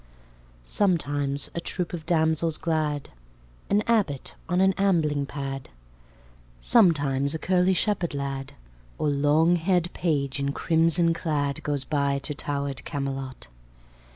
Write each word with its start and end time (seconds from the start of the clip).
Sometimes 0.63 1.51
a 1.53 1.59
troop 1.61 1.93
of 1.93 2.07
damsels 2.07 2.57
glad, 2.57 3.11
An 3.69 3.83
abbot 3.85 4.33
on 4.49 4.59
an 4.59 4.73
ambling 4.73 5.27
pad, 5.27 5.69
Sometimes 6.59 7.35
a 7.35 7.37
curly 7.37 7.75
shepherd 7.75 8.15
lad, 8.15 8.53
Or 8.97 9.09
longhaired 9.09 9.93
page, 9.93 10.39
in 10.39 10.53
crimson 10.53 11.13
clad, 11.13 11.61
Goes 11.61 11.83
by 11.83 12.17
to 12.17 12.33
towered 12.33 12.83
Camelot. 12.83 13.45